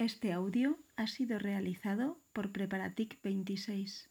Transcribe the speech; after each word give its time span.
Este 0.00 0.32
audio 0.32 0.78
ha 0.96 1.06
sido 1.06 1.38
realizado 1.38 2.18
por 2.32 2.52
Preparatic 2.52 3.20
26. 3.20 4.08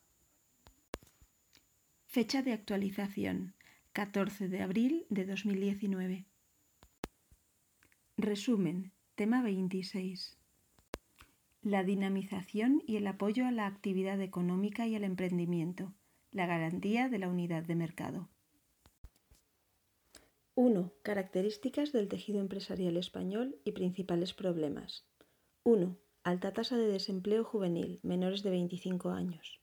Fecha 2.05 2.43
de 2.43 2.54
actualización 2.54 3.55
14 3.94 4.49
de 4.49 4.62
abril 4.62 5.07
de 5.10 5.25
2019. 5.25 6.25
Resumen. 8.17 8.91
Tema 9.15 9.41
26. 9.41 10.38
La 11.63 11.83
dinamización 11.83 12.83
y 12.85 12.97
el 12.97 13.08
apoyo 13.08 13.47
a 13.47 13.51
la 13.51 13.65
actividad 13.65 14.21
económica 14.21 14.85
y 14.85 14.94
al 14.94 15.03
emprendimiento. 15.03 15.96
La 16.31 16.45
garantía 16.45 17.09
de 17.09 17.17
la 17.17 17.30
unidad 17.30 17.63
de 17.63 17.73
mercado. 17.73 18.30
1. 20.53 20.94
Características 21.02 21.91
del 21.91 22.09
tejido 22.09 22.41
empresarial 22.41 22.95
español 22.95 23.58
y 23.66 23.71
principales 23.71 24.35
problemas. 24.35 25.09
1. 25.70 25.95
Alta 26.23 26.52
tasa 26.52 26.77
de 26.77 26.88
desempleo 26.88 27.43
juvenil, 27.43 27.99
menores 28.02 28.41
de 28.41 28.49
25 28.49 29.12
años. 29.12 29.59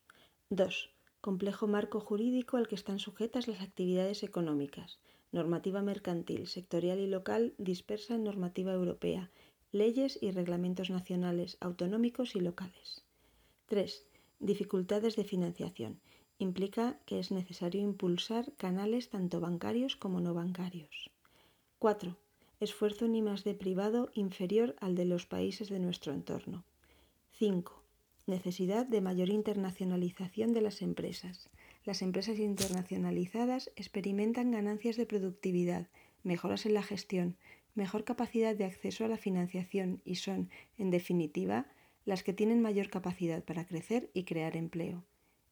2. 0.50 0.94
Complejo 1.20 1.66
marco 1.66 1.98
jurídico 1.98 2.56
al 2.56 2.68
que 2.68 2.76
están 2.76 3.00
sujetas 3.00 3.48
las 3.48 3.60
actividades 3.60 4.22
económicas. 4.22 5.00
Normativa 5.32 5.82
mercantil, 5.82 6.46
sectorial 6.46 7.00
y 7.00 7.08
local 7.08 7.54
dispersa 7.58 8.14
en 8.14 8.22
normativa 8.22 8.72
europea, 8.72 9.32
leyes 9.72 10.16
y 10.22 10.30
reglamentos 10.30 10.90
nacionales, 10.90 11.56
autonómicos 11.58 12.36
y 12.36 12.40
locales. 12.40 13.04
3. 13.66 14.06
Dificultades 14.38 15.16
de 15.16 15.24
financiación. 15.24 15.98
Implica 16.38 17.00
que 17.04 17.18
es 17.18 17.32
necesario 17.32 17.80
impulsar 17.80 18.52
canales 18.52 19.10
tanto 19.10 19.40
bancarios 19.40 19.96
como 19.96 20.20
no 20.20 20.34
bancarios. 20.34 21.10
4 21.80 22.16
esfuerzo 22.60 23.06
ni 23.06 23.22
más 23.22 23.44
de 23.44 23.54
privado 23.54 24.10
inferior 24.14 24.76
al 24.80 24.94
de 24.94 25.04
los 25.04 25.26
países 25.26 25.68
de 25.68 25.78
nuestro 25.78 26.12
entorno. 26.12 26.64
5. 27.32 27.82
Necesidad 28.26 28.86
de 28.86 29.00
mayor 29.00 29.28
internacionalización 29.28 30.54
de 30.54 30.62
las 30.62 30.80
empresas. 30.82 31.50
Las 31.84 32.02
empresas 32.02 32.38
internacionalizadas 32.38 33.70
experimentan 33.76 34.50
ganancias 34.50 34.96
de 34.96 35.06
productividad, 35.06 35.86
mejoras 36.22 36.66
en 36.66 36.74
la 36.74 36.82
gestión, 36.82 37.36
mejor 37.74 38.04
capacidad 38.04 38.56
de 38.56 38.64
acceso 38.64 39.04
a 39.04 39.08
la 39.08 39.18
financiación 39.18 40.00
y 40.04 40.16
son, 40.16 40.48
en 40.78 40.90
definitiva, 40.90 41.66
las 42.06 42.22
que 42.22 42.32
tienen 42.32 42.62
mayor 42.62 42.88
capacidad 42.88 43.44
para 43.44 43.66
crecer 43.66 44.10
y 44.14 44.24
crear 44.24 44.56
empleo. 44.56 45.04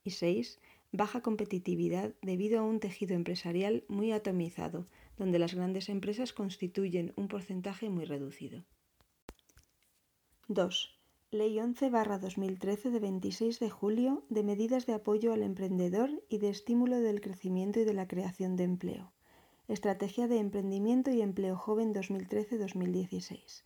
Y 0.05 0.11
6. 0.11 0.59
Baja 0.91 1.21
competitividad 1.21 2.15
debido 2.23 2.61
a 2.61 2.63
un 2.63 2.81
tejido 2.81 3.15
empresarial 3.15 3.85
muy 3.89 4.13
atomizado, 4.13 4.87
donde 5.19 5.39
las 5.39 5.55
grandes 5.55 5.89
empresas 5.89 6.33
constituyen 6.33 7.13
un 7.17 7.29
porcentaje 7.29 7.89
muy 7.91 8.05
reducido. 8.05 8.65
2. 10.49 10.99
Ley 11.31 11.57
11-2013 11.57 12.91
de 12.91 13.01
26 13.01 13.59
de 13.59 13.71
julio 13.71 14.25
de 14.29 14.43
medidas 14.43 14.87
de 14.87 14.95
apoyo 14.95 15.33
al 15.33 15.43
emprendedor 15.43 16.11
y 16.29 16.39
de 16.39 16.51
estímulo 16.51 17.01
del 17.01 17.21
crecimiento 17.21 17.81
y 17.81 17.85
de 17.85 17.95
la 17.95 18.07
creación 18.07 18.55
de 18.57 18.65
empleo. 18.65 19.13
Estrategia 19.67 20.29
de 20.29 20.39
Emprendimiento 20.39 21.11
y 21.11 21.23
Empleo 21.23 21.57
Joven 21.57 21.95
2013-2016. 21.95 23.65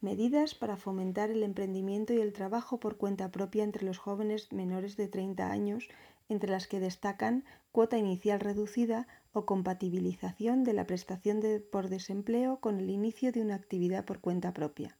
Medidas 0.00 0.54
para 0.54 0.76
fomentar 0.76 1.30
el 1.30 1.42
emprendimiento 1.42 2.12
y 2.12 2.20
el 2.20 2.32
trabajo 2.32 2.78
por 2.78 2.96
cuenta 2.96 3.30
propia 3.30 3.64
entre 3.64 3.86
los 3.86 3.98
jóvenes 3.98 4.52
menores 4.52 4.96
de 4.96 5.08
30 5.08 5.50
años, 5.50 5.88
entre 6.28 6.50
las 6.50 6.66
que 6.66 6.78
destacan 6.78 7.44
cuota 7.72 7.98
inicial 7.98 8.40
reducida 8.40 9.06
o 9.38 9.46
compatibilización 9.46 10.64
de 10.64 10.72
la 10.72 10.86
prestación 10.90 11.40
por 11.72 11.88
desempleo 11.88 12.60
con 12.60 12.80
el 12.80 12.90
inicio 12.90 13.32
de 13.32 13.40
una 13.40 13.54
actividad 13.54 14.04
por 14.04 14.18
cuenta 14.20 14.52
propia. 14.52 14.96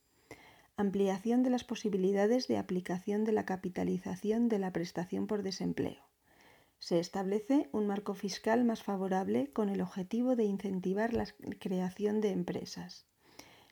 Ampliación 0.77 1.43
de 1.43 1.51
las 1.51 1.65
posibilidades 1.65 2.47
de 2.47 2.57
aplicación 2.57 3.25
de 3.25 3.33
la 3.33 3.45
capitalización 3.45 4.49
de 4.49 4.59
la 4.61 4.73
prestación 4.73 5.27
por 5.27 5.43
desempleo. 5.43 6.03
Se 6.79 7.01
establece 7.01 7.69
un 7.73 7.89
marco 7.89 8.15
fiscal 8.15 8.65
más 8.65 8.85
favorable 8.85 9.51
con 9.53 9.69
el 9.69 9.81
objetivo 9.81 10.37
de 10.37 10.45
incentivar 10.45 11.13
la 11.13 11.27
creación 11.59 12.21
de 12.21 12.31
empresas. 12.31 13.07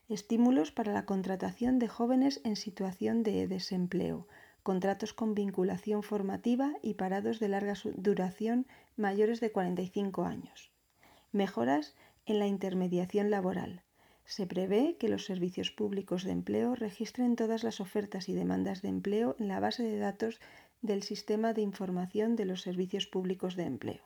Estímulos 0.08 0.72
para 0.72 0.92
la 0.92 1.04
contratación 1.04 1.78
de 1.78 1.86
jóvenes 1.86 2.40
en 2.42 2.56
situación 2.56 3.22
de 3.22 3.46
desempleo, 3.46 4.26
contratos 4.66 5.12
con 5.12 5.36
vinculación 5.36 6.02
formativa 6.02 6.74
y 6.82 6.94
parados 6.94 7.38
de 7.38 7.46
larga 7.46 7.74
duración 7.94 8.66
mayores 8.96 9.38
de 9.38 9.52
45 9.52 10.24
años. 10.24 10.72
Mejoras 11.30 11.94
en 12.24 12.40
la 12.40 12.48
intermediación 12.48 13.30
laboral. 13.30 13.84
Se 14.24 14.44
prevé 14.44 14.96
que 14.98 15.08
los 15.08 15.24
servicios 15.24 15.70
públicos 15.70 16.24
de 16.24 16.32
empleo 16.32 16.74
registren 16.74 17.36
todas 17.36 17.62
las 17.62 17.80
ofertas 17.80 18.28
y 18.28 18.32
demandas 18.32 18.82
de 18.82 18.88
empleo 18.88 19.36
en 19.38 19.46
la 19.46 19.60
base 19.60 19.84
de 19.84 19.98
datos 19.98 20.40
del 20.82 21.04
Sistema 21.04 21.52
de 21.52 21.62
Información 21.62 22.34
de 22.34 22.46
los 22.46 22.62
Servicios 22.62 23.06
Públicos 23.06 23.54
de 23.54 23.66
Empleo. 23.66 24.02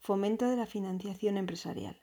Fomento 0.00 0.50
de 0.50 0.56
la 0.56 0.66
financiación 0.66 1.36
empresarial 1.36 2.01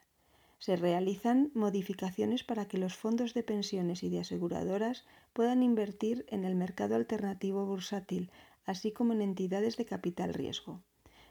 se 0.60 0.76
realizan 0.76 1.50
modificaciones 1.54 2.44
para 2.44 2.68
que 2.68 2.78
los 2.78 2.94
fondos 2.94 3.32
de 3.32 3.42
pensiones 3.42 4.02
y 4.02 4.10
de 4.10 4.20
aseguradoras 4.20 5.06
puedan 5.32 5.62
invertir 5.62 6.26
en 6.28 6.44
el 6.44 6.54
mercado 6.54 6.94
alternativo 6.96 7.64
bursátil, 7.64 8.30
así 8.66 8.92
como 8.92 9.14
en 9.14 9.22
entidades 9.22 9.78
de 9.78 9.86
capital 9.86 10.34
riesgo. 10.34 10.82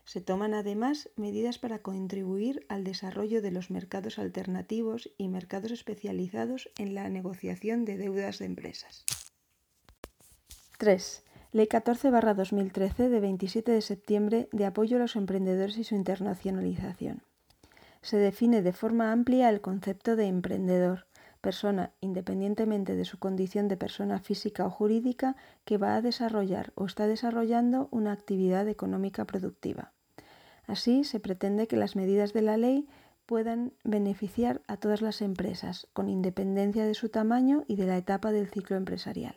Se 0.03 0.19
toman 0.19 0.55
además 0.55 1.11
medidas 1.15 1.59
para 1.59 1.83
contribuir 1.83 2.65
al 2.69 2.83
desarrollo 2.83 3.43
de 3.43 3.51
los 3.51 3.69
mercados 3.69 4.17
alternativos 4.17 5.11
y 5.19 5.27
mercados 5.27 5.71
especializados 5.71 6.71
en 6.79 6.95
la 6.95 7.07
negociación 7.07 7.85
de 7.85 7.97
deudas 7.97 8.39
de 8.39 8.45
empresas. 8.45 9.05
3. 10.79 11.23
Ley 11.51 11.67
14-2013 11.67 13.09
de 13.09 13.19
27 13.19 13.71
de 13.71 13.81
septiembre 13.83 14.49
de 14.51 14.65
apoyo 14.65 14.97
a 14.97 15.01
los 15.01 15.15
emprendedores 15.15 15.77
y 15.77 15.83
su 15.83 15.93
internacionalización 15.93 17.28
se 18.01 18.17
define 18.17 18.61
de 18.61 18.73
forma 18.73 19.11
amplia 19.11 19.49
el 19.49 19.61
concepto 19.61 20.15
de 20.15 20.27
emprendedor, 20.27 21.07
persona, 21.41 21.91
independientemente 22.01 22.95
de 22.95 23.05
su 23.05 23.19
condición 23.19 23.67
de 23.67 23.77
persona 23.77 24.19
física 24.19 24.65
o 24.65 24.69
jurídica, 24.69 25.35
que 25.65 25.77
va 25.77 25.95
a 25.95 26.01
desarrollar 26.01 26.71
o 26.75 26.85
está 26.85 27.07
desarrollando 27.07 27.87
una 27.91 28.11
actividad 28.11 28.67
económica 28.67 29.25
productiva. 29.25 29.93
Así, 30.67 31.03
se 31.03 31.19
pretende 31.19 31.67
que 31.67 31.77
las 31.77 31.95
medidas 31.95 32.33
de 32.33 32.41
la 32.41 32.57
ley 32.57 32.87
puedan 33.25 33.73
beneficiar 33.83 34.61
a 34.67 34.77
todas 34.77 35.01
las 35.01 35.21
empresas, 35.21 35.87
con 35.93 36.09
independencia 36.09 36.85
de 36.85 36.93
su 36.93 37.09
tamaño 37.09 37.63
y 37.67 37.75
de 37.75 37.85
la 37.85 37.97
etapa 37.97 38.31
del 38.31 38.47
ciclo 38.47 38.75
empresarial. 38.75 39.35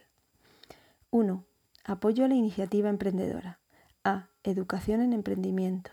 1. 1.10 1.44
Apoyo 1.84 2.24
a 2.24 2.28
la 2.28 2.34
iniciativa 2.34 2.88
emprendedora. 2.88 3.60
A. 4.04 4.28
Educación 4.44 5.02
en 5.02 5.12
emprendimiento. 5.12 5.90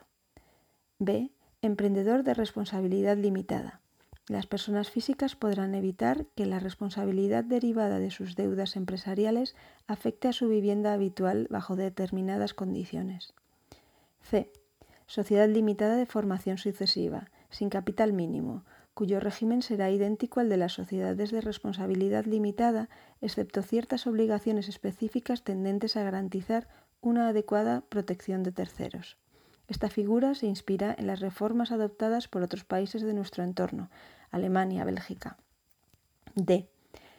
B. 0.97 1.31
Emprendedor 1.61 2.23
de 2.23 2.33
responsabilidad 2.33 3.17
limitada. 3.17 3.81
Las 4.29 4.47
personas 4.47 4.89
físicas 4.89 5.35
podrán 5.35 5.75
evitar 5.75 6.25
que 6.33 6.45
la 6.45 6.59
responsabilidad 6.59 7.43
derivada 7.43 7.99
de 7.99 8.11
sus 8.11 8.37
deudas 8.37 8.77
empresariales 8.77 9.57
afecte 9.85 10.29
a 10.29 10.33
su 10.33 10.47
vivienda 10.47 10.93
habitual 10.93 11.47
bajo 11.49 11.75
determinadas 11.75 12.53
condiciones. 12.53 13.33
C. 14.21 14.49
Sociedad 15.05 15.49
limitada 15.49 15.97
de 15.97 16.05
formación 16.05 16.57
sucesiva, 16.57 17.29
sin 17.49 17.69
capital 17.69 18.13
mínimo, 18.13 18.63
cuyo 18.93 19.19
régimen 19.19 19.61
será 19.61 19.91
idéntico 19.91 20.39
al 20.39 20.47
de 20.47 20.55
las 20.55 20.71
sociedades 20.71 21.29
de 21.29 21.41
responsabilidad 21.41 22.23
limitada, 22.23 22.87
excepto 23.19 23.63
ciertas 23.63 24.07
obligaciones 24.07 24.69
específicas 24.69 25.43
tendentes 25.43 25.97
a 25.97 26.03
garantizar 26.03 26.69
una 27.01 27.27
adecuada 27.27 27.81
protección 27.89 28.43
de 28.43 28.53
terceros. 28.53 29.17
Esta 29.69 29.89
figura 29.89 30.33
se 30.33 30.47
inspira 30.47 30.95
en 30.97 31.05
las 31.05 31.19
reformas 31.19 31.71
adoptadas 31.71 32.27
por 32.27 32.41
otros 32.41 32.65
países 32.65 33.03
de 33.03 33.13
nuestro 33.13 33.43
entorno, 33.43 33.91
Alemania, 34.31 34.83
Bélgica. 34.83 35.37
D. 36.33 36.67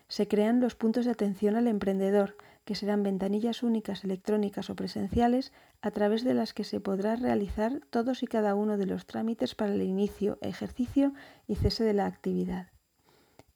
Se 0.08 0.26
crean 0.26 0.60
los 0.60 0.74
puntos 0.74 1.04
de 1.04 1.12
atención 1.12 1.54
al 1.54 1.68
emprendedor, 1.68 2.36
que 2.64 2.74
serán 2.74 3.04
ventanillas 3.04 3.62
únicas 3.62 4.02
electrónicas 4.02 4.68
o 4.68 4.74
presenciales 4.74 5.52
a 5.80 5.92
través 5.92 6.24
de 6.24 6.34
las 6.34 6.52
que 6.52 6.64
se 6.64 6.80
podrá 6.80 7.14
realizar 7.14 7.80
todos 7.88 8.24
y 8.24 8.26
cada 8.26 8.56
uno 8.56 8.76
de 8.76 8.86
los 8.86 9.06
trámites 9.06 9.54
para 9.54 9.72
el 9.72 9.82
inicio, 9.82 10.38
ejercicio 10.40 11.14
y 11.46 11.54
cese 11.54 11.84
de 11.84 11.94
la 11.94 12.06
actividad. 12.06 12.66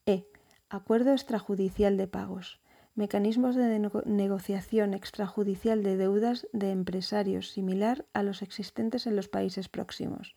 E. 0.05 0.25
Acuerdo 0.69 1.11
extrajudicial 1.11 1.97
de 1.97 2.07
pagos 2.07 2.61
mecanismos 2.95 3.57
de 3.57 3.91
negociación 4.05 4.93
extrajudicial 4.93 5.83
de 5.83 5.97
deudas 5.97 6.47
de 6.53 6.71
empresarios 6.71 7.51
similar 7.51 8.05
a 8.13 8.23
los 8.23 8.41
existentes 8.41 9.05
en 9.05 9.17
los 9.17 9.27
países 9.27 9.67
próximos. 9.67 10.35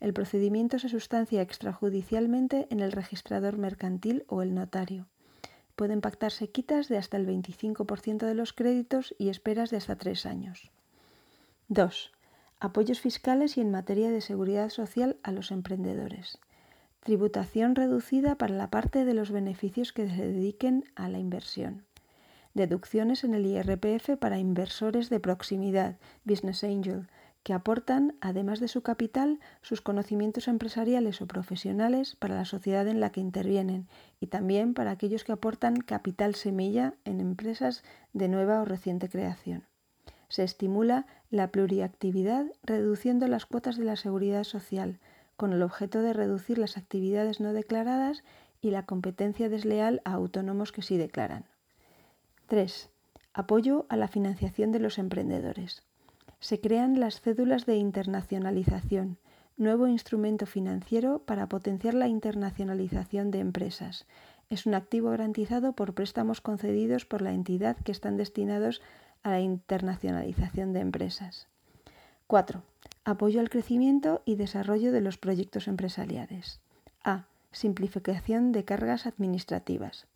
El 0.00 0.12
procedimiento 0.12 0.78
se 0.78 0.90
sustancia 0.90 1.40
extrajudicialmente 1.40 2.66
en 2.70 2.80
el 2.80 2.92
registrador 2.92 3.56
mercantil 3.56 4.24
o 4.28 4.42
el 4.42 4.54
notario. 4.54 5.06
Pueden 5.76 6.02
pactarse 6.02 6.50
quitas 6.50 6.88
de 6.88 6.98
hasta 6.98 7.16
el 7.16 7.26
25% 7.26 8.26
de 8.26 8.34
los 8.34 8.52
créditos 8.52 9.14
y 9.18 9.30
esperas 9.30 9.70
de 9.70 9.78
hasta 9.78 9.96
tres 9.96 10.26
años. 10.26 10.70
2. 11.68 12.12
Apoyos 12.60 13.00
fiscales 13.00 13.56
y 13.56 13.62
en 13.62 13.70
materia 13.70 14.10
de 14.10 14.20
seguridad 14.20 14.68
social 14.68 15.16
a 15.22 15.32
los 15.32 15.50
emprendedores. 15.50 16.38
Tributación 17.00 17.74
reducida 17.74 18.36
para 18.36 18.54
la 18.54 18.70
parte 18.70 19.06
de 19.06 19.14
los 19.14 19.30
beneficios 19.30 19.94
que 19.94 20.06
se 20.06 20.28
dediquen 20.28 20.84
a 20.94 21.08
la 21.08 21.18
inversión 21.18 21.86
deducciones 22.54 23.24
en 23.24 23.34
el 23.34 23.46
IRPF 23.46 24.16
para 24.18 24.38
inversores 24.38 25.10
de 25.10 25.20
proximidad, 25.20 25.96
Business 26.24 26.64
Angel, 26.64 27.08
que 27.44 27.52
aportan, 27.52 28.16
además 28.20 28.58
de 28.58 28.68
su 28.68 28.82
capital, 28.82 29.38
sus 29.60 29.82
conocimientos 29.82 30.48
empresariales 30.48 31.20
o 31.20 31.26
profesionales 31.26 32.16
para 32.16 32.36
la 32.36 32.46
sociedad 32.46 32.88
en 32.88 33.00
la 33.00 33.10
que 33.10 33.20
intervienen 33.20 33.86
y 34.18 34.28
también 34.28 34.72
para 34.72 34.92
aquellos 34.92 35.24
que 35.24 35.32
aportan 35.32 35.76
capital 35.76 36.34
semilla 36.34 36.94
en 37.04 37.20
empresas 37.20 37.84
de 38.14 38.28
nueva 38.28 38.62
o 38.62 38.64
reciente 38.64 39.10
creación. 39.10 39.64
Se 40.28 40.42
estimula 40.42 41.06
la 41.30 41.48
pluriactividad 41.48 42.46
reduciendo 42.62 43.28
las 43.28 43.44
cuotas 43.44 43.76
de 43.76 43.84
la 43.84 43.96
seguridad 43.96 44.44
social, 44.44 44.98
con 45.36 45.52
el 45.52 45.62
objeto 45.62 46.00
de 46.00 46.14
reducir 46.14 46.56
las 46.56 46.78
actividades 46.78 47.40
no 47.40 47.52
declaradas 47.52 48.24
y 48.62 48.70
la 48.70 48.86
competencia 48.86 49.50
desleal 49.50 50.00
a 50.04 50.12
autónomos 50.12 50.72
que 50.72 50.80
sí 50.80 50.96
declaran. 50.96 51.44
3. 52.46 52.90
Apoyo 53.32 53.86
a 53.88 53.96
la 53.96 54.08
financiación 54.08 54.70
de 54.70 54.78
los 54.78 54.98
emprendedores 54.98 55.82
se 56.44 56.60
crean 56.60 57.00
las 57.00 57.22
cédulas 57.22 57.64
de 57.64 57.76
internacionalización, 57.76 59.16
nuevo 59.56 59.88
instrumento 59.88 60.44
financiero 60.44 61.20
para 61.20 61.48
potenciar 61.48 61.94
la 61.94 62.06
internacionalización 62.06 63.30
de 63.30 63.38
empresas. 63.38 64.04
Es 64.50 64.66
un 64.66 64.74
activo 64.74 65.08
garantizado 65.08 65.72
por 65.72 65.94
préstamos 65.94 66.42
concedidos 66.42 67.06
por 67.06 67.22
la 67.22 67.32
entidad 67.32 67.78
que 67.78 67.92
están 67.92 68.18
destinados 68.18 68.82
a 69.22 69.30
la 69.30 69.40
internacionalización 69.40 70.74
de 70.74 70.80
empresas. 70.80 71.48
4. 72.26 72.62
Apoyo 73.06 73.40
al 73.40 73.48
crecimiento 73.48 74.20
y 74.26 74.34
desarrollo 74.34 74.92
de 74.92 75.00
los 75.00 75.16
proyectos 75.16 75.66
empresariales. 75.66 76.60
A. 77.02 77.24
Simplificación 77.52 78.52
de 78.52 78.66
cargas 78.66 79.06
administrativas. 79.06 80.06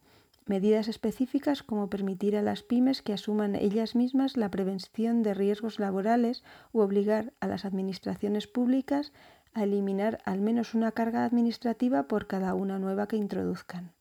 Medidas 0.48 0.88
específicas 0.88 1.62
como 1.62 1.90
permitir 1.90 2.34
a 2.34 2.40
las 2.40 2.62
pymes 2.62 3.02
que 3.02 3.12
asuman 3.12 3.54
ellas 3.54 3.94
mismas 3.94 4.38
la 4.38 4.50
prevención 4.50 5.22
de 5.22 5.34
riesgos 5.34 5.78
laborales 5.78 6.42
u 6.72 6.80
obligar 6.80 7.34
a 7.38 7.48
las 7.48 7.66
administraciones 7.66 8.46
públicas 8.46 9.12
a 9.52 9.64
eliminar 9.64 10.20
al 10.24 10.40
menos 10.40 10.72
una 10.72 10.92
carga 10.92 11.26
administrativa 11.26 12.04
por 12.04 12.26
cada 12.26 12.54
una 12.54 12.78
nueva 12.78 13.06
que 13.08 13.18
introduzcan. 13.18 13.92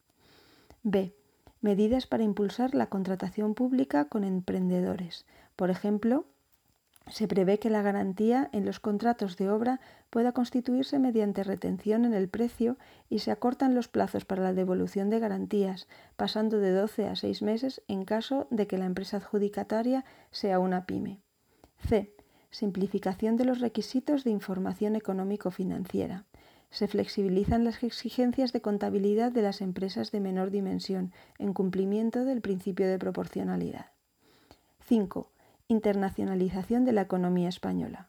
B. 0.84 1.14
Medidas 1.60 2.08
para 2.08 2.24
impulsar 2.24 2.74
la 2.76 2.88
contratación 2.88 3.54
pública 3.54 4.06
con 4.06 4.24
emprendedores. 4.24 5.26
Por 5.58 5.70
ejemplo, 5.70 6.28
se 7.10 7.28
prevé 7.28 7.60
que 7.60 7.70
la 7.70 7.82
garantía 7.82 8.50
en 8.52 8.66
los 8.66 8.80
contratos 8.80 9.38
de 9.38 9.50
obra 9.50 9.80
pueda 10.10 10.34
constituirse 10.34 11.00
mediante 11.00 11.44
retención 11.44 12.06
en 12.06 12.14
el 12.14 12.28
precio 12.28 12.78
y 13.10 13.20
se 13.20 13.32
acortan 13.32 13.76
los 13.76 13.88
plazos 13.88 14.26
para 14.26 14.44
la 14.44 14.54
devolución 14.54 15.10
de 15.10 15.20
garantías, 15.20 15.88
pasando 16.16 16.60
de 16.60 16.72
12 16.72 17.08
a 17.08 17.16
6 17.16 17.42
meses 17.42 17.82
en 17.88 18.04
caso 18.04 18.48
de 18.50 18.68
que 18.68 18.78
la 18.78 18.86
empresa 18.86 19.18
adjudicataria 19.18 20.06
sea 20.32 20.60
una 20.60 20.86
pyme. 20.86 21.22
C. 21.88 22.14
Simplificación 22.50 23.38
de 23.38 23.46
los 23.46 23.60
requisitos 23.60 24.24
de 24.24 24.32
información 24.32 24.96
económico-financiera. 24.96 26.26
Se 26.70 26.88
flexibilizan 26.88 27.64
las 27.64 27.84
exigencias 27.84 28.52
de 28.52 28.62
contabilidad 28.62 29.32
de 29.32 29.42
las 29.42 29.62
empresas 29.62 30.12
de 30.12 30.20
menor 30.20 30.52
dimensión 30.52 31.14
en 31.40 31.54
cumplimiento 31.54 32.26
del 32.26 32.42
principio 32.42 32.88
de 32.88 33.00
proporcionalidad. 33.00 33.92
5 34.86 35.32
Internacionalización 35.70 36.86
de 36.86 36.94
la 36.94 37.02
economía 37.02 37.50
española. 37.50 38.08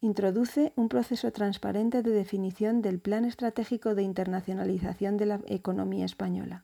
Introduce 0.00 0.72
un 0.76 0.88
proceso 0.88 1.32
transparente 1.32 2.04
de 2.04 2.12
definición 2.12 2.82
del 2.82 3.00
Plan 3.00 3.24
Estratégico 3.24 3.96
de 3.96 4.04
Internacionalización 4.04 5.16
de 5.16 5.26
la 5.26 5.40
Economía 5.46 6.04
Española. 6.04 6.62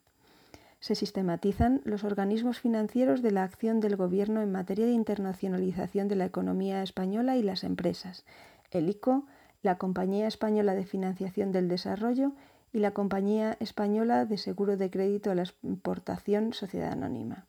Se 0.79 0.95
sistematizan 0.95 1.81
los 1.83 2.05
organismos 2.05 2.59
financieros 2.59 3.21
de 3.21 3.31
la 3.31 3.43
acción 3.43 3.81
del 3.81 3.97
Gobierno 3.97 4.41
en 4.41 4.53
materia 4.53 4.85
de 4.85 4.93
internacionalización 4.93 6.07
de 6.07 6.15
la 6.15 6.25
economía 6.25 6.81
española 6.81 7.35
y 7.35 7.43
las 7.43 7.65
empresas, 7.65 8.23
el 8.71 8.87
ICO, 8.87 9.25
la 9.63 9.77
Compañía 9.77 10.27
Española 10.27 10.75
de 10.75 10.85
Financiación 10.85 11.51
del 11.51 11.67
Desarrollo 11.67 12.31
y 12.71 12.79
la 12.79 12.91
Compañía 12.91 13.57
Española 13.59 14.25
de 14.25 14.37
Seguro 14.37 14.77
de 14.77 14.89
Crédito 14.89 15.29
a 15.29 15.35
la 15.35 15.43
Exportación 15.43 16.53
Sociedad 16.53 16.93
Anónima. 16.93 17.47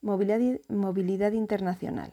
Movilidad, 0.00 1.32
internacional. 1.32 2.12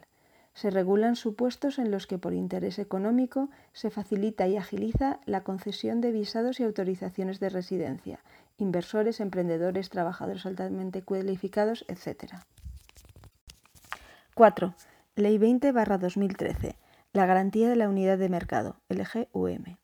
Se 0.53 0.69
regulan 0.69 1.15
supuestos 1.15 1.79
en 1.79 1.91
los 1.91 2.07
que 2.07 2.17
por 2.17 2.33
interés 2.33 2.79
económico 2.79 3.49
se 3.73 3.89
facilita 3.89 4.47
y 4.47 4.57
agiliza 4.57 5.19
la 5.25 5.43
concesión 5.43 6.01
de 6.01 6.11
visados 6.11 6.59
y 6.59 6.63
autorizaciones 6.63 7.39
de 7.39 7.49
residencia, 7.49 8.19
inversores, 8.57 9.19
emprendedores, 9.19 9.89
trabajadores 9.89 10.45
altamente 10.45 11.01
cualificados, 11.01 11.85
etc. 11.87 12.35
4. 14.33 14.75
Ley 15.15 15.38
20-2013. 15.38 16.75
La 17.13 17.25
garantía 17.25 17.69
de 17.69 17.75
la 17.75 17.89
unidad 17.89 18.17
de 18.17 18.29
mercado, 18.29 18.81
LGUM. 18.89 19.77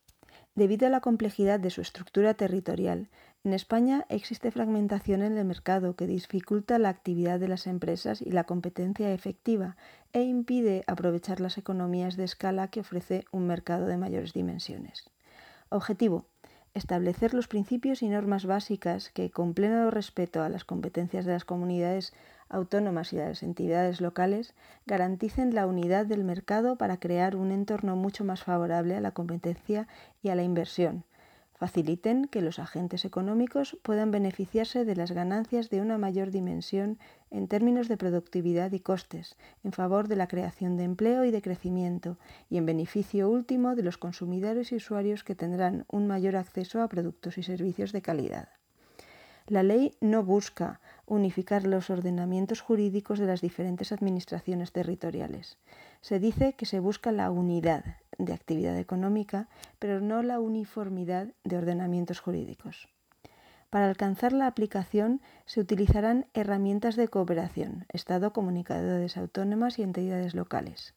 Debido 0.55 0.87
a 0.87 0.89
la 0.89 0.99
complejidad 0.99 1.59
de 1.59 1.69
su 1.69 1.79
estructura 1.79 2.33
territorial, 2.33 3.09
en 3.43 3.53
España 3.53 4.05
existe 4.09 4.51
fragmentación 4.51 5.23
en 5.23 5.35
el 5.35 5.45
mercado 5.45 5.95
que 5.95 6.05
dificulta 6.05 6.77
la 6.77 6.89
actividad 6.89 7.39
de 7.39 7.47
las 7.47 7.65
empresas 7.65 8.21
y 8.21 8.29
la 8.29 8.43
competencia 8.43 9.11
efectiva 9.13 9.77
e 10.13 10.21
impide 10.21 10.83
aprovechar 10.85 11.39
las 11.39 11.57
economías 11.57 12.17
de 12.17 12.25
escala 12.25 12.67
que 12.67 12.81
ofrece 12.81 13.25
un 13.31 13.47
mercado 13.47 13.87
de 13.87 13.97
mayores 13.97 14.33
dimensiones. 14.33 15.09
Objetivo. 15.69 16.25
Establecer 16.75 17.33
los 17.33 17.47
principios 17.47 18.03
y 18.03 18.09
normas 18.09 18.45
básicas 18.45 19.09
que, 19.09 19.31
con 19.31 19.53
pleno 19.53 19.89
respeto 19.89 20.43
a 20.43 20.49
las 20.49 20.63
competencias 20.63 21.25
de 21.25 21.33
las 21.33 21.43
comunidades 21.43 22.13
autónomas 22.47 23.11
y 23.11 23.17
de 23.17 23.25
las 23.25 23.43
entidades 23.43 24.01
locales, 24.01 24.53
garanticen 24.85 25.55
la 25.55 25.65
unidad 25.65 26.05
del 26.05 26.23
mercado 26.23 26.77
para 26.77 26.97
crear 26.97 27.35
un 27.35 27.51
entorno 27.51 27.95
mucho 27.95 28.23
más 28.23 28.43
favorable 28.43 28.95
a 28.95 29.01
la 29.01 29.11
competencia 29.11 29.87
y 30.21 30.29
a 30.29 30.35
la 30.35 30.43
inversión, 30.43 31.03
faciliten 31.61 32.25
que 32.25 32.41
los 32.41 32.57
agentes 32.57 33.05
económicos 33.05 33.77
puedan 33.83 34.09
beneficiarse 34.09 34.83
de 34.83 34.95
las 34.95 35.11
ganancias 35.11 35.69
de 35.69 35.79
una 35.79 35.99
mayor 35.99 36.31
dimensión 36.31 36.97
en 37.29 37.47
términos 37.47 37.87
de 37.87 37.97
productividad 37.97 38.71
y 38.71 38.79
costes, 38.79 39.35
en 39.63 39.71
favor 39.71 40.07
de 40.07 40.15
la 40.15 40.27
creación 40.27 40.75
de 40.75 40.85
empleo 40.85 41.23
y 41.23 41.29
de 41.29 41.43
crecimiento, 41.43 42.17
y 42.49 42.57
en 42.57 42.65
beneficio 42.65 43.29
último 43.29 43.75
de 43.75 43.83
los 43.83 43.99
consumidores 43.99 44.71
y 44.71 44.77
usuarios 44.77 45.23
que 45.23 45.35
tendrán 45.35 45.85
un 45.87 46.07
mayor 46.07 46.35
acceso 46.35 46.81
a 46.81 46.87
productos 46.87 47.37
y 47.37 47.43
servicios 47.43 47.91
de 47.91 48.01
calidad. 48.01 48.49
La 49.45 49.61
ley 49.61 49.95
no 50.01 50.23
busca 50.23 50.79
unificar 51.05 51.67
los 51.67 51.91
ordenamientos 51.91 52.61
jurídicos 52.61 53.19
de 53.19 53.27
las 53.27 53.41
diferentes 53.41 53.91
administraciones 53.91 54.71
territoriales. 54.71 55.59
Se 56.01 56.17
dice 56.17 56.53
que 56.53 56.65
se 56.65 56.79
busca 56.79 57.11
la 57.11 57.29
unidad 57.29 57.83
de 58.25 58.33
actividad 58.33 58.77
económica, 58.77 59.47
pero 59.79 60.01
no 60.01 60.23
la 60.23 60.39
uniformidad 60.39 61.27
de 61.43 61.57
ordenamientos 61.57 62.19
jurídicos. 62.19 62.87
Para 63.71 63.87
alcanzar 63.87 64.33
la 64.33 64.47
aplicación 64.47 65.21
se 65.45 65.61
utilizarán 65.61 66.25
herramientas 66.33 66.97
de 66.97 67.07
cooperación, 67.07 67.85
Estado, 67.93 68.33
comunidades 68.33 69.15
autónomas 69.15 69.79
y 69.79 69.83
entidades 69.83 70.35
locales. 70.35 70.93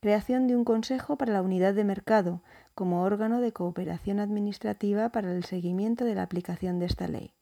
Creación 0.00 0.48
de 0.48 0.56
un 0.56 0.64
Consejo 0.64 1.16
para 1.16 1.32
la 1.32 1.42
Unidad 1.42 1.74
de 1.74 1.84
Mercado 1.84 2.40
como 2.74 3.02
órgano 3.02 3.40
de 3.40 3.52
cooperación 3.52 4.20
administrativa 4.20 5.10
para 5.10 5.32
el 5.32 5.44
seguimiento 5.44 6.04
de 6.04 6.14
la 6.16 6.22
aplicación 6.22 6.78
de 6.78 6.86
esta 6.86 7.08
ley. 7.08 7.32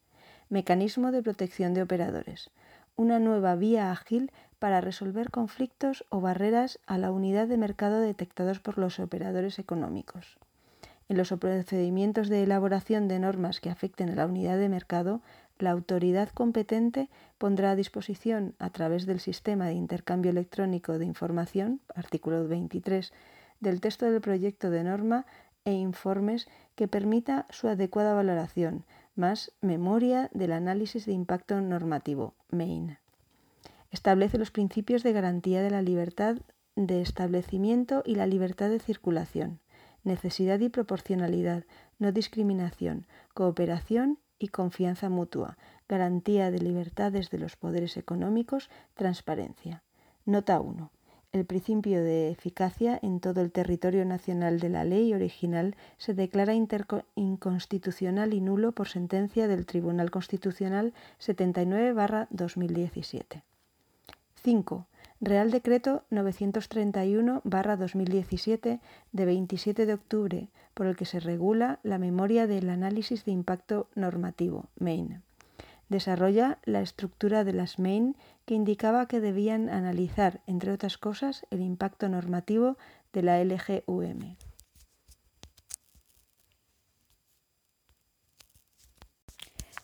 Mecanismo 0.48 1.10
de 1.10 1.22
protección 1.22 1.74
de 1.74 1.82
operadores. 1.82 2.50
Una 2.96 3.18
nueva 3.18 3.56
vía 3.56 3.92
ágil 3.92 4.32
para 4.58 4.80
resolver 4.80 5.30
conflictos 5.30 6.06
o 6.08 6.22
barreras 6.22 6.78
a 6.86 6.96
la 6.96 7.12
unidad 7.12 7.46
de 7.46 7.58
mercado 7.58 8.00
detectados 8.00 8.58
por 8.58 8.78
los 8.78 8.98
operadores 8.98 9.58
económicos. 9.58 10.38
En 11.08 11.18
los 11.18 11.28
procedimientos 11.28 12.28
de 12.30 12.42
elaboración 12.42 13.06
de 13.06 13.18
normas 13.18 13.60
que 13.60 13.68
afecten 13.68 14.08
a 14.08 14.14
la 14.14 14.26
unidad 14.26 14.56
de 14.56 14.70
mercado, 14.70 15.20
la 15.58 15.72
autoridad 15.72 16.30
competente 16.30 17.10
pondrá 17.36 17.72
a 17.72 17.76
disposición, 17.76 18.54
a 18.58 18.70
través 18.70 19.04
del 19.04 19.20
sistema 19.20 19.66
de 19.66 19.74
intercambio 19.74 20.30
electrónico 20.30 20.98
de 20.98 21.04
información, 21.04 21.80
artículo 21.94 22.48
23, 22.48 23.12
del 23.60 23.80
texto 23.82 24.10
del 24.10 24.22
proyecto 24.22 24.70
de 24.70 24.84
norma 24.84 25.26
e 25.66 25.72
informes 25.72 26.48
que 26.76 26.86
permita 26.86 27.46
su 27.50 27.66
adecuada 27.68 28.14
valoración, 28.14 28.84
más 29.16 29.52
memoria 29.60 30.30
del 30.32 30.52
análisis 30.52 31.06
de 31.06 31.12
impacto 31.12 31.60
normativo, 31.60 32.34
MAIN. 32.50 32.98
Establece 33.90 34.38
los 34.38 34.50
principios 34.50 35.02
de 35.02 35.12
garantía 35.12 35.62
de 35.62 35.70
la 35.70 35.82
libertad 35.82 36.36
de 36.76 37.00
establecimiento 37.00 38.02
y 38.04 38.14
la 38.14 38.26
libertad 38.26 38.68
de 38.68 38.78
circulación, 38.78 39.60
necesidad 40.04 40.60
y 40.60 40.68
proporcionalidad, 40.68 41.64
no 41.98 42.12
discriminación, 42.12 43.06
cooperación 43.32 44.18
y 44.38 44.48
confianza 44.48 45.08
mutua, 45.08 45.56
garantía 45.88 46.50
de 46.50 46.60
libertades 46.60 47.30
de 47.30 47.38
los 47.38 47.56
poderes 47.56 47.96
económicos, 47.96 48.68
transparencia. 48.94 49.82
Nota 50.26 50.60
1 50.60 50.90
el 51.36 51.44
principio 51.44 52.02
de 52.02 52.30
eficacia 52.30 52.98
en 53.02 53.20
todo 53.20 53.40
el 53.40 53.52
territorio 53.52 54.04
nacional 54.04 54.58
de 54.58 54.70
la 54.70 54.82
ley 54.84 55.14
original 55.14 55.76
se 55.98 56.14
declara 56.14 56.54
inconstitucional 56.54 58.34
y 58.34 58.40
nulo 58.40 58.72
por 58.72 58.88
sentencia 58.88 59.46
del 59.46 59.66
Tribunal 59.66 60.10
Constitucional 60.10 60.94
79-2017. 61.20 63.42
5. 64.42 64.86
Real 65.20 65.50
Decreto 65.50 66.04
931-2017 66.10 68.80
de 69.12 69.24
27 69.24 69.86
de 69.86 69.94
octubre, 69.94 70.48
por 70.74 70.86
el 70.86 70.96
que 70.96 71.04
se 71.04 71.20
regula 71.20 71.78
la 71.82 71.98
memoria 71.98 72.46
del 72.46 72.70
análisis 72.70 73.24
de 73.24 73.32
impacto 73.32 73.88
normativo, 73.94 74.66
MAIN. 74.78 75.25
Desarrolla 75.88 76.58
la 76.64 76.80
estructura 76.80 77.44
de 77.44 77.52
las 77.52 77.78
MAIN 77.78 78.16
que 78.44 78.54
indicaba 78.54 79.06
que 79.06 79.20
debían 79.20 79.68
analizar, 79.68 80.40
entre 80.46 80.72
otras 80.72 80.98
cosas, 80.98 81.46
el 81.50 81.60
impacto 81.60 82.08
normativo 82.08 82.76
de 83.12 83.22
la 83.22 83.42
LGUM. 83.42 84.36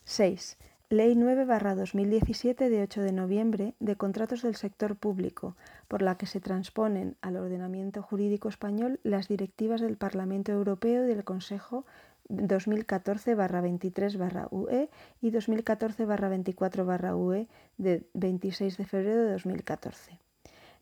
6. 0.04 0.58
Ley 0.90 1.14
9-2017 1.14 2.68
de 2.68 2.82
8 2.82 3.00
de 3.00 3.12
noviembre 3.12 3.74
de 3.80 3.96
contratos 3.96 4.42
del 4.42 4.56
sector 4.56 4.94
público, 4.94 5.56
por 5.88 6.02
la 6.02 6.18
que 6.18 6.26
se 6.26 6.38
transponen 6.38 7.16
al 7.22 7.36
ordenamiento 7.36 8.02
jurídico 8.02 8.50
español 8.50 9.00
las 9.04 9.28
directivas 9.28 9.80
del 9.80 9.96
Parlamento 9.96 10.52
Europeo 10.52 11.04
y 11.04 11.06
del 11.06 11.24
Consejo 11.24 11.86
2014-23-UE 12.32 14.88
y 15.20 15.30
2014-24-UE 15.30 17.46
de 17.78 18.02
26 18.14 18.76
de 18.76 18.84
febrero 18.84 19.22
de 19.24 19.32
2014. 19.32 20.18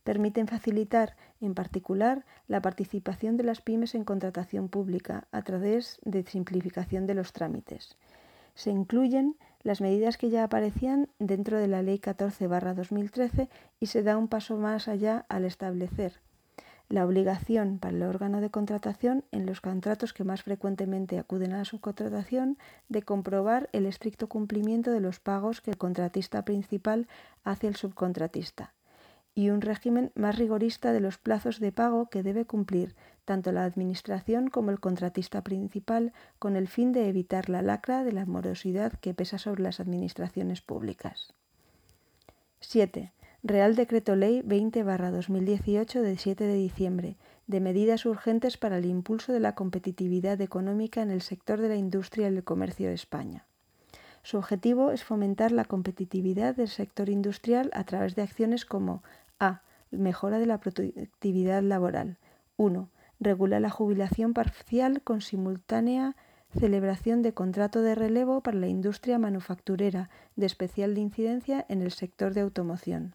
Permiten 0.04 0.46
facilitar, 0.46 1.16
en 1.40 1.54
particular, 1.54 2.26
la 2.48 2.60
participación 2.62 3.36
de 3.36 3.44
las 3.44 3.60
pymes 3.60 3.94
en 3.94 4.04
contratación 4.04 4.68
pública 4.68 5.28
a 5.30 5.42
través 5.42 5.98
de 6.04 6.24
simplificación 6.24 7.06
de 7.06 7.14
los 7.14 7.34
trámites. 7.34 7.98
Se 8.54 8.70
incluyen 8.70 9.36
las 9.62 9.82
medidas 9.82 10.16
que 10.16 10.30
ya 10.30 10.44
aparecían 10.44 11.10
dentro 11.18 11.58
de 11.58 11.68
la 11.68 11.82
Ley 11.82 11.98
14-2013 11.98 13.50
y 13.78 13.86
se 13.86 14.02
da 14.02 14.16
un 14.16 14.28
paso 14.28 14.56
más 14.56 14.88
allá 14.88 15.26
al 15.28 15.44
establecer 15.44 16.20
obligación 16.98 17.78
para 17.78 17.96
el 17.96 18.02
órgano 18.02 18.40
de 18.40 18.50
contratación 18.50 19.24
en 19.30 19.46
los 19.46 19.60
contratos 19.60 20.12
que 20.12 20.24
más 20.24 20.42
frecuentemente 20.42 21.18
acuden 21.18 21.52
a 21.52 21.58
la 21.58 21.64
subcontratación 21.64 22.58
de 22.88 23.02
comprobar 23.02 23.70
el 23.72 23.86
estricto 23.86 24.28
cumplimiento 24.28 24.90
de 24.90 25.00
los 25.00 25.20
pagos 25.20 25.60
que 25.60 25.70
el 25.70 25.78
contratista 25.78 26.44
principal 26.44 27.06
hace 27.44 27.68
al 27.68 27.76
subcontratista 27.76 28.74
y 29.34 29.50
un 29.50 29.60
régimen 29.60 30.12
más 30.14 30.36
rigorista 30.36 30.92
de 30.92 31.00
los 31.00 31.18
plazos 31.18 31.60
de 31.60 31.72
pago 31.72 32.10
que 32.10 32.22
debe 32.22 32.44
cumplir 32.44 32.94
tanto 33.24 33.52
la 33.52 33.64
Administración 33.64 34.48
como 34.48 34.70
el 34.70 34.80
contratista 34.80 35.42
principal 35.42 36.12
con 36.38 36.56
el 36.56 36.68
fin 36.68 36.92
de 36.92 37.08
evitar 37.08 37.48
la 37.48 37.62
lacra 37.62 38.02
de 38.02 38.12
la 38.12 38.26
morosidad 38.26 38.92
que 38.94 39.14
pesa 39.14 39.38
sobre 39.38 39.62
las 39.62 39.78
administraciones 39.78 40.60
públicas. 40.60 41.32
7. 42.60 43.12
Real 43.42 43.74
Decreto 43.74 44.16
Ley 44.16 44.42
20-2018 44.42 46.02
de 46.02 46.18
7 46.18 46.44
de 46.44 46.54
diciembre 46.54 47.16
de 47.46 47.60
medidas 47.60 48.04
urgentes 48.04 48.58
para 48.58 48.76
el 48.76 48.84
impulso 48.84 49.32
de 49.32 49.40
la 49.40 49.54
competitividad 49.54 50.38
económica 50.42 51.00
en 51.00 51.10
el 51.10 51.22
sector 51.22 51.58
de 51.58 51.70
la 51.70 51.76
industria 51.76 52.28
y 52.28 52.36
el 52.36 52.44
comercio 52.44 52.88
de 52.88 52.94
España. 52.94 53.46
Su 54.22 54.36
objetivo 54.36 54.90
es 54.90 55.04
fomentar 55.04 55.52
la 55.52 55.64
competitividad 55.64 56.54
del 56.54 56.68
sector 56.68 57.08
industrial 57.08 57.70
a 57.72 57.84
través 57.84 58.14
de 58.14 58.20
acciones 58.20 58.66
como 58.66 59.02
a. 59.38 59.62
Mejora 59.90 60.38
de 60.38 60.44
la 60.44 60.60
productividad 60.60 61.62
laboral. 61.62 62.18
1 62.58 62.90
regula 63.20 63.58
la 63.58 63.70
jubilación 63.70 64.34
parcial 64.34 65.00
con 65.00 65.22
simultánea 65.22 66.14
celebración 66.58 67.22
de 67.22 67.32
contrato 67.32 67.80
de 67.80 67.94
relevo 67.94 68.42
para 68.42 68.58
la 68.58 68.68
industria 68.68 69.18
manufacturera 69.18 70.10
de 70.36 70.44
especial 70.44 70.98
incidencia 70.98 71.64
en 71.70 71.80
el 71.80 71.90
sector 71.90 72.34
de 72.34 72.42
automoción. 72.42 73.14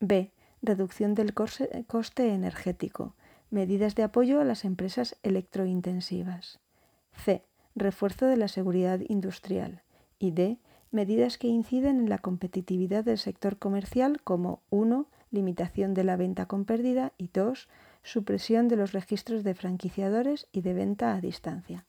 B. 0.00 0.32
Reducción 0.62 1.14
del 1.14 1.34
coste 1.34 2.32
energético. 2.32 3.14
Medidas 3.50 3.94
de 3.94 4.02
apoyo 4.02 4.40
a 4.40 4.44
las 4.44 4.64
empresas 4.64 5.16
electrointensivas. 5.22 6.58
C. 7.12 7.44
Refuerzo 7.74 8.24
de 8.24 8.38
la 8.38 8.48
seguridad 8.48 9.00
industrial. 9.08 9.82
Y 10.18 10.30
D. 10.30 10.58
Medidas 10.90 11.36
que 11.36 11.48
inciden 11.48 11.98
en 11.98 12.08
la 12.08 12.16
competitividad 12.16 13.04
del 13.04 13.18
sector 13.18 13.58
comercial 13.58 14.22
como 14.22 14.62
1. 14.70 15.06
Limitación 15.32 15.92
de 15.92 16.04
la 16.04 16.16
venta 16.16 16.46
con 16.46 16.64
pérdida 16.64 17.12
y 17.18 17.28
2 17.28 17.68
supresión 18.02 18.68
de 18.68 18.76
los 18.76 18.92
registros 18.92 19.44
de 19.44 19.54
franquiciadores 19.54 20.46
y 20.52 20.62
de 20.62 20.72
venta 20.72 21.14
a 21.14 21.20
distancia. 21.20 21.84